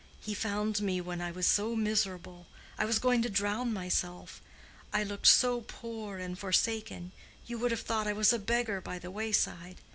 [0.19, 4.41] He found me when I was so miserable—I was going to drown myself;
[4.91, 7.11] I looked so poor and forsaken;
[7.45, 9.79] you would have thought I was a beggar by the wayside.